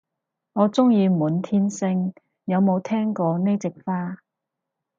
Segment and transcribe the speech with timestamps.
[0.53, 2.11] 我鍾意滿天星，
[2.45, 4.17] 有冇聽過呢隻花